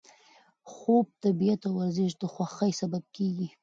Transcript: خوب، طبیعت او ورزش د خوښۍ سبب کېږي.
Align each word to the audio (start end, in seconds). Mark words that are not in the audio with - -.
خوب، 0.73 1.05
طبیعت 1.23 1.61
او 1.67 1.73
ورزش 1.79 2.11
د 2.21 2.23
خوښۍ 2.33 2.71
سبب 2.81 3.03
کېږي. 3.15 3.47